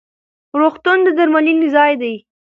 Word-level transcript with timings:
روغتون 0.61 0.97
د 1.03 1.07
درملنې 1.17 1.67
ځای 1.75 1.93
دی 2.01 2.15